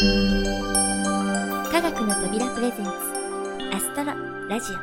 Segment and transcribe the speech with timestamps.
[0.00, 0.06] 科
[1.82, 2.90] 学の扉プレゼンツ
[3.70, 4.14] アストロ
[4.48, 4.76] ラジオ。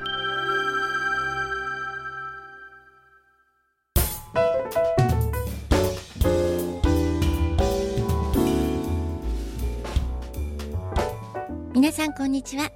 [11.73, 12.71] 皆さんこんにちは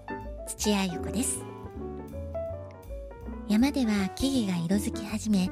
[0.47, 1.45] 土屋ゆ子です。
[3.49, 5.51] 山では木々が色づき始め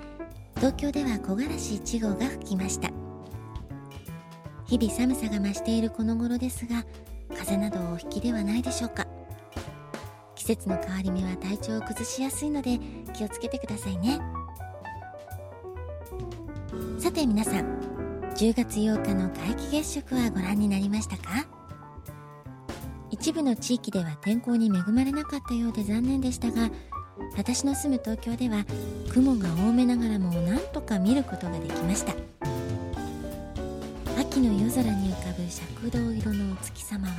[0.56, 2.98] 東京では木枯らし1号が吹きました。
[4.70, 6.86] 日々寒さが増しているこの頃ですが
[7.36, 9.08] 風邪などをお引きではないでしょうか。
[10.36, 12.80] 季節の変わり目は体調を崩しやすいので
[13.13, 14.20] 気をつけてくださいね。
[17.00, 17.80] さて皆さん
[18.36, 21.48] 10月8日の皆既月食はご覧になりましたか？
[23.10, 26.70] 一部の地域では天候に恵まれなかったようで残念でしたが
[27.36, 28.66] 私の住む東京では
[29.12, 32.13] 雲が多めながらもなんとか見ることができました。
[34.30, 35.44] 秋の夜空に浮かぶ
[35.90, 37.14] 赤銅色のお月様は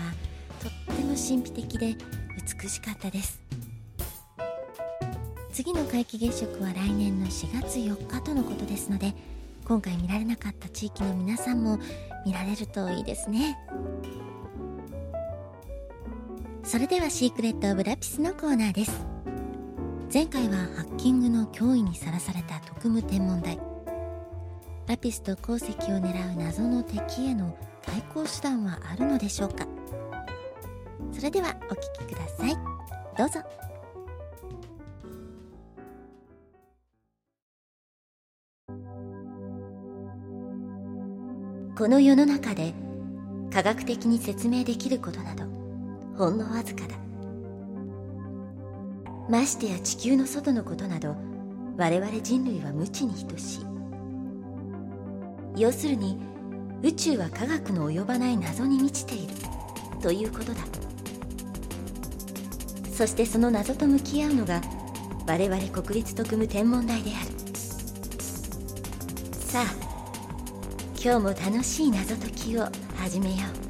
[0.62, 1.96] とっても神秘的で
[2.62, 3.40] 美しかったです。
[5.52, 9.12] 次の皆既月食は来年の4月4日とのことですので
[9.64, 11.80] 今回見られなかった地域の皆さんも
[12.24, 13.58] 見られるといいですね。
[16.62, 19.04] それではシークレット・オブ・ラピスのコーナーです。
[20.14, 23.69] 前回はハッキングの脅威にさらされた特務天文台。
[24.90, 29.64] ラピスと鉱石を狙う謎の敵への対抗手段はあるのでしょうか？
[31.12, 32.56] それではお聞きください。
[33.16, 33.38] どうぞ。
[41.78, 42.74] この世の中で
[43.52, 45.44] 科学的に説明できることなど
[46.18, 46.96] ほんのわずかだ。
[49.28, 51.14] ましてや地球の外のことなど
[51.76, 53.79] 我々人類は無知に等しい。
[55.56, 56.18] 要するに
[56.82, 59.34] 宇宙は科学の及ばない謎に満ちている。
[60.00, 60.62] ということだ。
[62.92, 64.60] そしてその謎と向き合うのが
[65.26, 67.30] 我々国立特務天文台である。
[69.32, 69.74] さあ
[71.02, 72.66] 今日も楽しい謎解きを
[72.96, 73.60] 始めよう。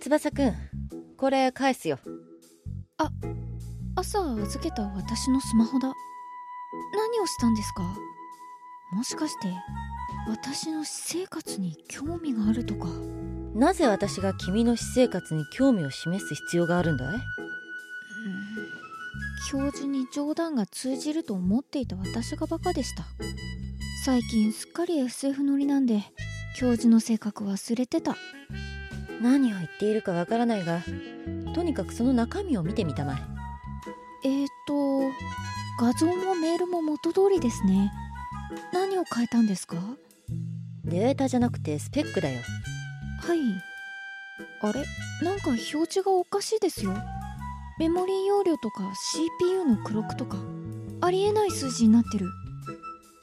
[0.00, 0.67] 翼くん。
[1.18, 1.98] これ返すよ。
[3.96, 5.92] 朝預けた私のスマホだ。
[6.92, 7.82] 何をしたんですか？
[8.92, 9.52] もしかして
[10.28, 12.86] 私の私生活に興味があるとか？
[13.54, 17.18] なぜ私が君の私生活に興味を示す必要があるんだい？
[19.50, 23.04] 教授に冗談が通じると思っていた私がバカでした。
[24.04, 26.04] 最近すっかり SF 乗りなんで
[26.56, 28.16] 教授の性格忘れてた
[29.20, 30.80] 何を言っているかわからないが
[31.54, 33.18] とにかくその中身を見てみたま
[34.24, 34.28] え。
[34.28, 35.00] えーと
[35.80, 37.92] 画像もメールも元通りですね。
[38.72, 39.76] 何を変えたんですか？
[39.76, 39.82] は
[40.84, 42.40] データじゃなくてスペックだよ。
[42.40, 42.42] い。
[44.60, 44.84] あれ？
[45.22, 46.92] なんか表示がおかしいですよ。
[47.78, 48.92] メモリー容量とか
[49.38, 50.36] CPU のクロックとか
[51.00, 52.26] ありえない数字になってる。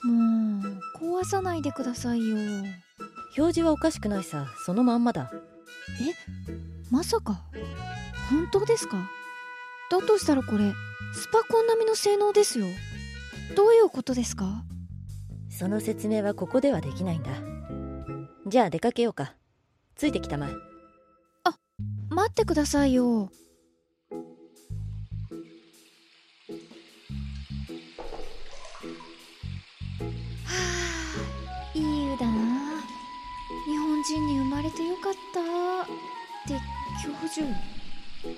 [0.05, 2.37] もう壊さないでくださいよ。
[3.37, 4.47] 表示はおかしくないさ。
[4.65, 5.29] そのまんまだ
[6.91, 7.41] まさか
[8.29, 9.09] 本当ですか？
[9.91, 10.73] だとしたらこれ
[11.13, 12.65] スパコン並みの性能ですよ。
[13.55, 14.63] どういうことですか？
[15.49, 17.31] その説明はここではできないんだ。
[18.47, 19.33] じゃあ出かけようか。
[19.95, 20.51] ついてきたまえ。
[22.09, 23.23] 待ってくださいよ。
[23.23, 23.29] は
[31.73, 32.54] あいい湯だな
[34.07, 35.39] 人に生まれてよかった。
[35.81, 35.85] っ
[36.47, 36.53] て
[37.03, 37.47] 教授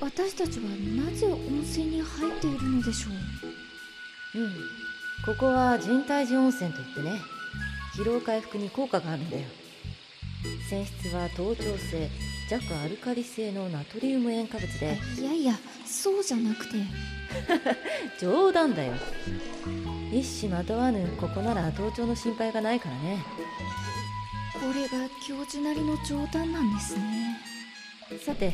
[0.02, 3.10] 私たちはなぜ温泉に入っているのでしょ
[4.36, 4.40] う？
[4.40, 4.54] うん。
[5.26, 7.20] ここは人体寺温泉といってね。
[7.96, 9.44] 疲労回復に効果があるんだよ。
[10.68, 12.10] 泉質は頭頂性
[12.50, 14.98] 弱アルカリ性のナトリウム塩化物で。
[15.20, 15.54] いやいや
[15.86, 16.78] そうじゃなくて。
[18.22, 18.94] 冗談だよ。
[20.12, 23.24] 一糸まとわぬここなら頭頂の心配がないからね
[24.60, 27.38] これが教授なりの冗談なんですね。
[28.26, 28.54] さて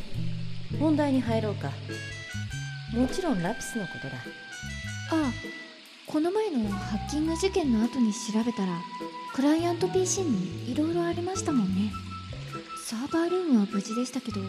[0.78, 1.70] 本題に入ろうか。
[2.92, 4.14] もちろんラピスのことだ。
[4.14, 5.32] ああ
[6.06, 8.72] この前のハッキング事件の後に調べたら
[9.34, 11.90] クライアント PC にいろいろありましたもんね。
[12.84, 14.40] サーバールームは無事でしたけど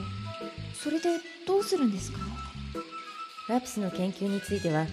[0.74, 2.20] それでどうするんですか？
[3.48, 4.86] ラピスの研究については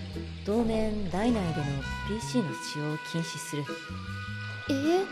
[0.46, 1.64] 当面大内での
[2.08, 3.64] PC の使用を禁止する。
[4.70, 5.06] えー、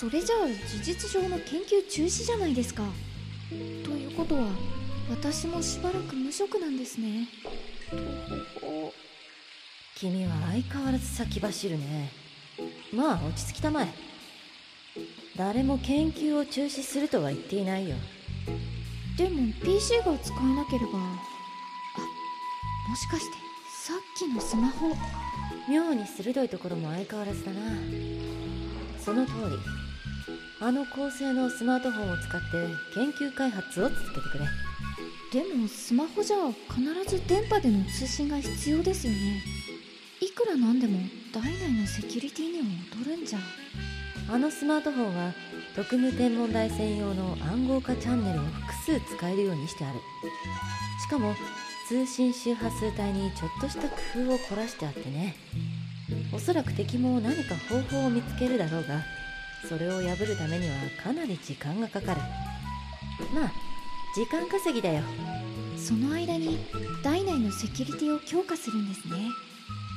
[0.00, 2.84] それじゃあ事実上の研究中止じゃないですか。
[3.50, 3.54] と
[3.90, 4.46] いうことは
[5.10, 7.28] 私もしばらく無職なんですね。
[7.90, 7.98] と
[8.64, 8.92] ほほ
[9.94, 12.10] 君は相変わらず先走るね。
[12.94, 13.88] まあ落ち着きたまえ。
[15.36, 17.96] 誰も研究を中止するとは言っていないよ。
[19.18, 20.92] でも PC が使えなければ。
[20.94, 20.98] あ
[22.88, 23.36] もしかして
[23.84, 24.96] さっきのスマホ。
[25.68, 27.60] 妙に鋭いところも相変わらずだな。
[28.98, 29.79] その通り
[30.62, 34.44] あの高性能スマートフォンを使って研究開発を続けてくれ。
[35.32, 36.36] でもスマホじゃ
[36.68, 39.42] 必ず電波での通信が必要ですよね。
[40.20, 40.98] いくらなんでも
[41.32, 42.64] 代内のセキュリティには
[42.98, 43.38] 劣るんじゃ。
[44.28, 45.32] あのスマートフォンは
[45.74, 49.98] 特務天文台専用の暗号化チャンネルを複数使えるようにしてある。
[51.02, 51.34] しかも
[51.88, 53.96] 通信周波数帯にちょっとした工
[54.26, 55.36] 夫を凝らしてあってね。
[56.34, 59.00] おそらく敵も何か方法を見つけるだろうが
[59.68, 62.20] それを破るためにはかなり時間がかかる。
[63.34, 63.52] まあ
[64.14, 65.02] 時間稼ぎだよ。
[65.76, 66.58] その間に
[67.02, 69.16] 代内のセキュリティを強化するんですね。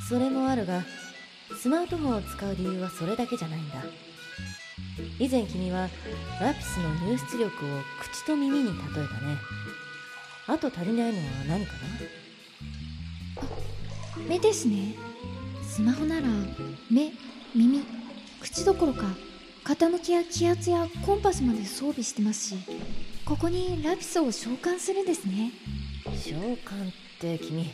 [0.07, 0.83] それもあるが
[1.59, 3.83] スマートフォンを使う理由はそれだけじゃないんだ。
[5.19, 5.89] 以前君は
[6.39, 7.49] ラピスの入出力を
[8.01, 9.07] 口と耳に例えたね。
[10.47, 11.73] あと足りないのは何か
[14.17, 14.27] な？
[14.27, 14.95] 目ですね。
[15.63, 16.27] スマホなら
[16.91, 17.11] 目
[17.55, 17.83] 耳
[18.41, 19.07] 口どころか
[19.65, 22.55] 傾きや気圧やコンパスまで装備してますし
[23.25, 25.51] ここにラピスを召喚するんですね。
[26.05, 26.57] 召喚っ
[27.19, 27.71] て君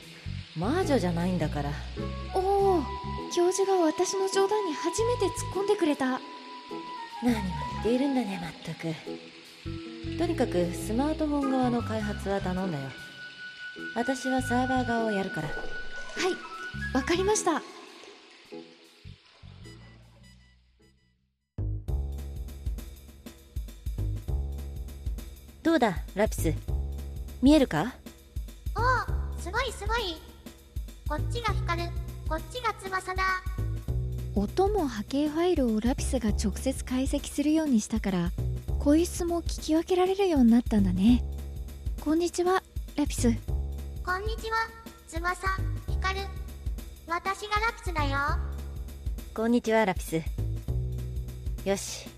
[0.56, 1.71] 魔女じゃないんだから。
[2.36, 2.83] おお
[3.36, 5.31] 教授が私の冗談に初めて突っ
[5.62, 6.19] 込んでくれた。
[7.24, 7.41] 何を言
[7.81, 8.94] っているんだねまったく。
[10.18, 12.83] とにかくスマートフォン側の開発は頼んだよ。
[13.95, 15.47] 私はサーバー側をやるから。
[15.47, 16.50] はい
[16.94, 17.62] わかりました
[25.69, 26.54] どうだラピス？
[27.44, 27.94] 見えるか？
[28.75, 30.16] おおすごいすごい。
[31.07, 31.89] こっちが光る。
[32.27, 33.13] こっちが翼。
[33.13, 33.24] だ
[34.33, 38.31] 音も波形ファイルをラピスが直接解析するようにしたから
[38.80, 41.24] 声質も聞き分けられるようになったんだね。
[42.01, 42.63] こんにちは
[42.95, 43.21] ラピス。
[43.24, 44.57] こんにちは
[45.07, 45.48] 翼。
[45.88, 46.25] 光る。
[47.06, 48.18] 私がラピスだよ。
[49.36, 50.19] こんにちはラピス。
[51.63, 52.10] よし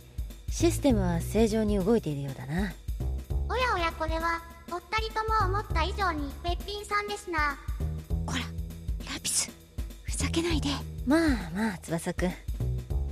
[0.50, 2.71] システムは正常に動いているようだな
[3.51, 7.57] おやおやこれはお二人とも思った以上にべっぴんさんですな。
[8.25, 8.39] こら
[9.13, 9.51] ラピス
[10.03, 10.69] ふざけないで。
[11.06, 12.31] まあまあ翼くん。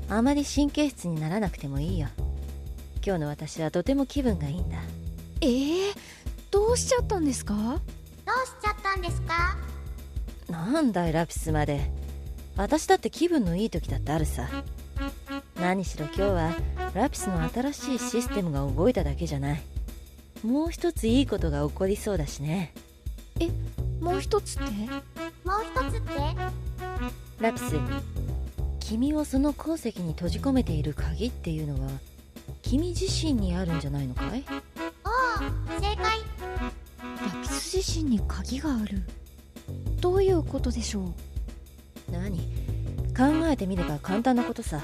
[0.07, 2.07] あまり神経質にならなくてもいいよ。
[3.05, 4.77] 今日の私はとても気分がいいんだ。
[5.41, 5.93] えー、
[6.51, 7.53] どうしちゃったんですか？
[7.53, 7.77] どう
[8.45, 9.57] しちゃったんですか？
[10.49, 11.91] なんだいラピスまで。
[12.55, 14.47] 私だって気分のいい時だってあるさ。
[15.59, 16.55] 何しろ今日は
[16.93, 19.61] ラピスの新しいシステムが動いただけじゃない
[20.43, 22.73] もう一ついいことが起こりそうだしね。
[23.99, 24.63] もう一つって？
[24.63, 26.13] もう一つって？
[27.39, 27.75] ラピス
[28.79, 31.91] 君をその鉱石に閉じ込めている鍵っていうのは
[32.61, 34.43] 君自身にあるんじゃないのかい？
[35.05, 35.97] おお正解。
[35.97, 39.03] ラピス自身に鍵がある。
[39.99, 41.13] どういうことでしょう？
[42.11, 42.39] 何？
[43.15, 44.81] 考えてみれば簡単なことさ。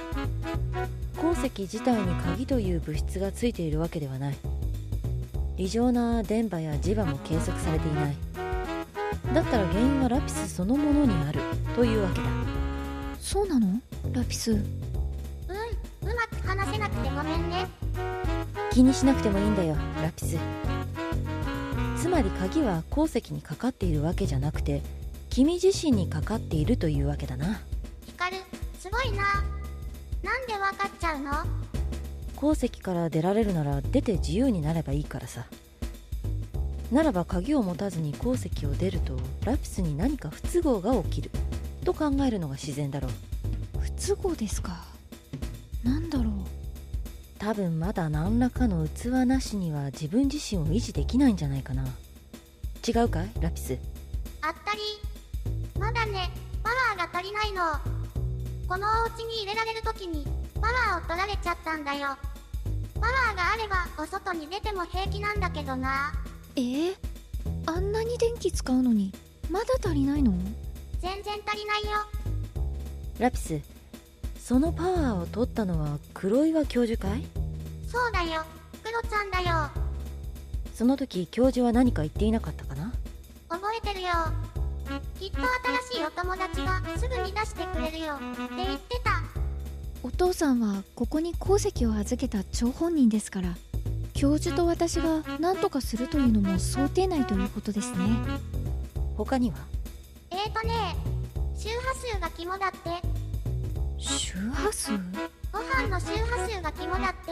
[1.17, 4.35] 鉱石自体に鍵という物質がついているわけではない
[5.57, 8.15] 異常な電波や磁場も計測されていない。
[9.33, 11.39] だったら原因はラピスそのものにある
[11.75, 12.27] というわけだ。
[13.19, 13.81] そうなの？
[14.13, 14.51] ラピス。
[14.51, 14.59] うん。
[14.59, 14.65] う
[16.03, 17.67] まく話せなくてごめんね。
[18.71, 20.37] 気にしなくてもいいんだよラピス。
[21.97, 24.81] つまり鍵は鉱石にかかっているわけじゃなくて
[25.29, 27.61] 君自身にかかっているというわけだな。
[28.05, 28.43] 光る
[28.79, 29.43] すごいな。
[30.21, 31.31] なんでわかっちゃうの？
[32.35, 35.45] 鉱石から出られるなら出て自由になればいいからさ。
[36.91, 41.31] ならば鍵を持たずに鉱石を出るとラピスに何か不都合が起きる。
[41.83, 43.11] と考えるのが自然だろう。
[43.79, 44.85] 不都合ですか。
[45.83, 46.33] なんだろう。
[47.37, 51.85] 多分まだ何らかの器なしには自分自身を維持できないんじゃないかな。
[52.87, 53.29] 違うかい？
[53.39, 53.77] ラピス。
[54.41, 54.81] あったり。
[55.79, 56.31] まだね。
[56.63, 57.61] パワーが足りないの。
[58.67, 60.23] このお家に入れられる時に。
[60.25, 60.44] パ
[60.93, 62.17] ワーを取られちゃったんだよ。
[62.95, 66.13] パワーがあればお外に出ても平気なんだけどな。
[66.55, 66.95] えー、
[67.65, 69.11] あんなに電気使うのに
[69.49, 70.33] まだ足りないの？
[70.99, 71.89] 全然足りないよ。
[73.19, 73.61] ラピス
[74.39, 77.25] そのパワーを取ったのは黒岩教授かい？
[77.87, 78.43] そうだよ。
[78.83, 79.69] クロちゃんだよ。
[80.73, 82.91] その時教授は何か言っていなかったかな？
[83.49, 84.09] 覚えてるよ。
[85.19, 85.37] きっと
[85.89, 88.15] 新しいお友達がすぐに出してくれるよ。
[88.15, 89.23] って言ってた
[90.05, 93.55] お父さんはここに鉱石を預けた張本人ですから
[94.13, 97.97] 教授と私が何とかするというのも想定内ということですね。
[99.17, 99.57] 他には？
[100.29, 100.95] えーとね
[101.57, 102.77] 周波数が肝だって。
[103.97, 104.91] 周波数？
[105.51, 107.31] ご飯の周波数が肝だって。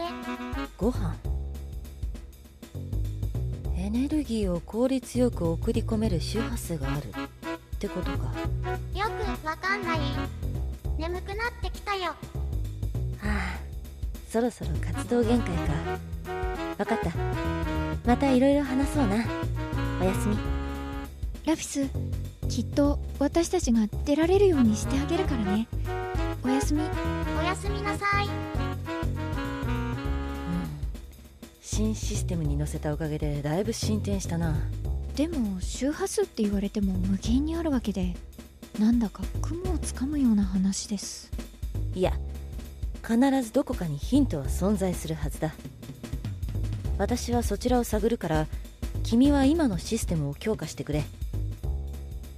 [0.76, 1.14] ご飯？
[3.76, 7.04] エネルギーを効率よく送り込める周波数がある。
[7.06, 8.10] ってことか。
[8.12, 9.06] よ
[9.42, 10.00] くわかんない。
[10.98, 12.06] 眠くなってきたよ。
[12.10, 12.16] は
[13.24, 13.58] あ。
[14.28, 15.72] そろそろ活動限界か。
[16.78, 17.10] 分かった。
[18.04, 19.24] またいろいろ話そうな。
[20.00, 20.36] おやすみ。
[21.46, 21.88] ラピス
[22.48, 25.68] きっと私たちが出られるようにしてあげるからね。
[26.42, 26.80] おやすみ。
[27.40, 28.28] おやすみなさい。
[31.60, 34.54] 新システムに載せたおかげでだいぶ進展したな。
[35.16, 38.14] でも周波数って言われても無限にあるわけで
[38.78, 41.30] なんだか雲をつかむような話です。
[41.94, 42.12] いや
[43.06, 45.54] 必ずどこかにヒントは存在するはずだ。
[46.96, 48.46] 私はそちらを探るから
[49.02, 51.04] 君は今のシステムを強化してくれ。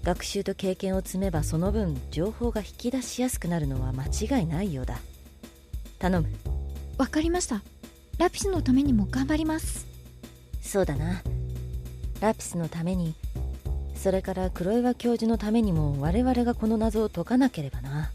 [0.02, 4.98] 学習と経験を積めばその分情報が引き出しやすくなるのは間違いないようだ。
[5.98, 6.28] 頼む。
[6.98, 7.62] わかりました。
[8.18, 9.86] ラピスのためにも頑張ります。
[10.62, 11.22] そうだな。
[12.20, 13.14] ラピスのために
[13.94, 18.10] それから黒岩教授のためにも我々がこの謎を解かなければな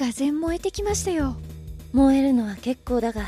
[0.00, 1.36] がぜ燃えてきましたよ。
[1.92, 3.26] 燃えるのは結構だが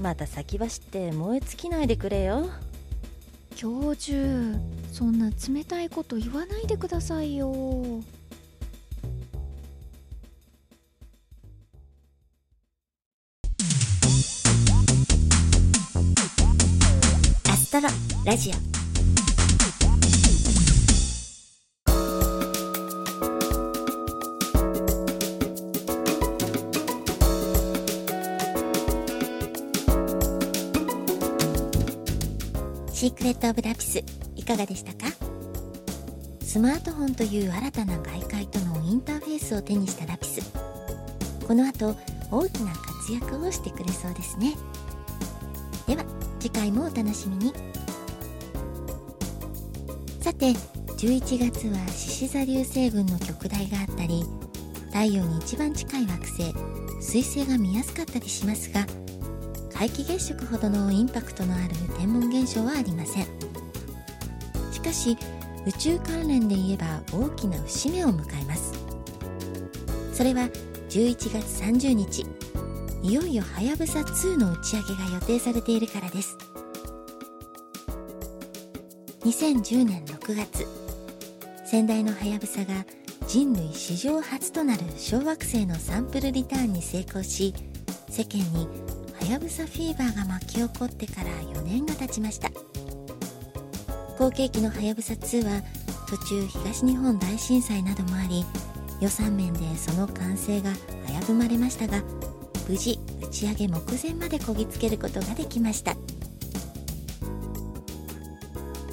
[0.00, 2.50] また先走って燃え尽きないでくれよ。
[3.56, 4.16] 教授
[4.92, 7.52] そんな冷たいこと言わないでくださいよ。
[17.50, 17.88] アストロ
[18.24, 18.73] ラジオ
[33.24, 34.04] レット・オブ・ラピス
[34.36, 35.10] いかがでしたか？
[36.42, 40.42] スマートフォンという新たな外界とのインターフェースを手にしたラピス。
[41.48, 41.96] この後
[42.30, 44.52] 大きな活躍をしてくれそうですね。
[45.86, 46.04] では
[46.38, 47.54] 次回もお楽しみに。
[50.20, 50.50] さて
[50.98, 54.22] 11月は獅子座流星群の極大があったり
[54.88, 56.54] 太陽に一番近い惑星
[57.00, 58.86] 水星が見やすかったりしますが
[59.74, 63.26] 皆既月食ほどのインパクトのある天文現象はありません。
[64.72, 65.18] しかし
[65.66, 68.72] 宇宙関連で言えば大きな節目を迎えます。
[70.12, 70.48] それは
[70.88, 72.24] 11月30日
[73.02, 76.38] いよいよはやぶさ2の打ち上げが予定されているからです。
[79.22, 80.66] 2010年6月
[81.64, 82.86] 先代のはやぶさが
[83.26, 87.52] 人類史上初となる小惑星のサンプルリターンに成功し
[88.08, 88.68] 世間に
[89.24, 92.50] はやぶさフィーバーが巻き起こってから4年が経ちました。
[94.18, 95.62] 後継機のはやぶさ2は
[96.06, 98.44] 途中東日本大震災などもあり
[99.00, 100.70] 予算面でその完成が
[101.20, 102.02] 危ぶまれましたが
[102.68, 105.96] 無事打ち上げ目前までこぎつけることができました。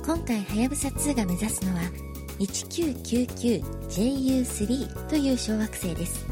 [0.06, 1.82] 今回はやぶさ2が目指すのは
[2.40, 6.26] 1999JU3 という小惑星です。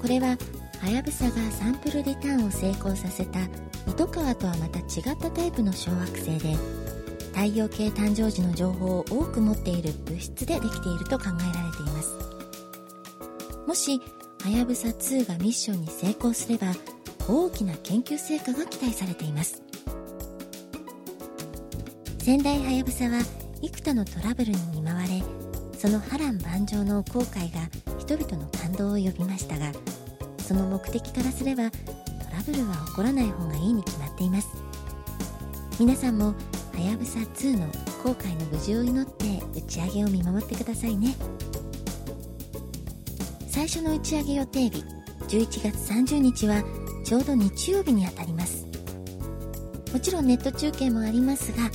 [0.00, 0.38] これは
[0.80, 3.40] はやぶさがサンプルリターンを成功させた
[3.86, 6.56] 糸川とはまた違ったタイプの小惑星で
[7.32, 12.14] 太陽系誕生時の情報を多く持っている物質でできていると考えられています。
[13.66, 14.00] もし
[14.42, 16.68] はやぶさ2がミッションに成功すれば
[17.28, 19.62] 大きな研究成果が期待されています。
[22.26, 23.20] 先代はやぶさは
[23.62, 25.22] 幾多のトラブルに見舞われ
[25.78, 27.60] その波乱万丈の後悔が
[27.98, 29.70] 人々の感動を呼びましたが
[30.46, 31.78] その目的からすればト
[32.32, 34.48] ラブルは起こらない方がいいに決まっています。
[35.80, 36.26] 皆さんも
[36.72, 37.66] はやぶさ2の
[38.04, 41.16] 後悔の無事を祈って打ち上げを見守ってくださいね。
[43.48, 44.84] 最初の打ち上げ予定日
[45.26, 46.62] 11月30日は
[47.04, 48.66] ちょうど日曜日にあたります。
[49.92, 51.70] もちろんネット中継もありますが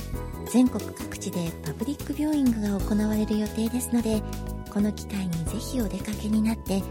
[0.50, 4.22] 全国各地でパブリックビューイングが行われる予定ですので
[4.70, 6.82] この機会にぜひお出かけになって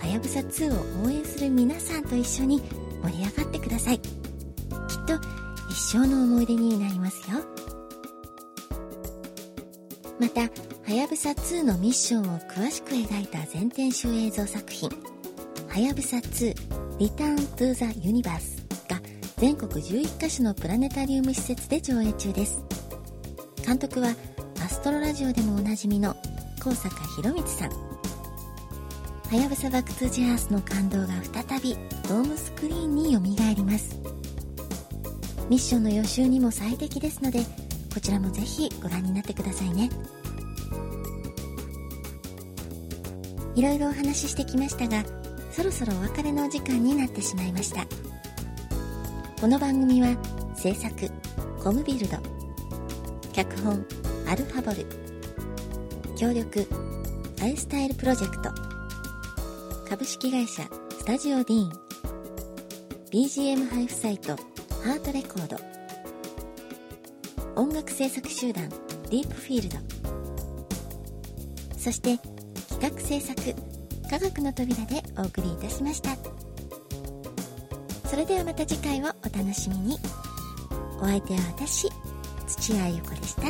[0.00, 2.62] はやぶさ2を応援する皆さんと一緒に
[3.02, 3.98] 盛り上がってください。
[3.98, 4.08] きっ
[5.06, 5.14] と
[5.70, 7.38] 一生の思い出になりますよ。
[10.18, 10.48] または
[10.92, 14.90] やぶさ2のミッションを詳しく描いた全編集映像作品
[15.68, 16.54] 「はやぶさ2
[16.98, 18.56] リターン・トゥ・ザ・ユニバース」
[18.88, 19.00] が
[19.36, 22.62] 全国11カ所のプラネタリウム施設で上映中です。
[23.64, 24.14] 監督は
[24.64, 26.16] アストロラジオでもおなじみの
[26.58, 27.89] 上坂浩光さん。
[29.30, 31.76] はやぶさバックトゥジアースの感動が再び
[32.08, 33.96] ドームスクリーンによみがえります。
[35.48, 37.38] ミッションの予習にも最適ですので
[37.94, 39.88] こちらもぜひご覧になってくださいね。
[43.54, 45.04] いろいろお話ししてきましたが
[45.52, 47.86] そろそろお別れのお時間になってしまいました。
[49.40, 50.08] この番組は
[50.56, 51.08] 制作
[51.62, 52.16] コムビルド
[53.32, 53.86] 脚本
[54.26, 54.84] アルファボル
[56.16, 56.66] 協力
[57.40, 58.69] アイスタイルプロジェクト
[59.90, 61.72] 株式会社スタジオディーン。
[63.10, 64.36] BGM 配布サイト
[64.84, 65.56] ハートレコード。
[67.60, 69.78] 音楽制作集団ディープフィールド。
[71.76, 72.18] そして
[72.68, 73.42] 企画制作
[74.08, 76.10] 科学の扉でお送りいたしました。
[78.08, 79.96] それではまた次回をお楽しみに。
[81.00, 81.88] お相手は私
[82.46, 83.42] 土屋ゆ子でした。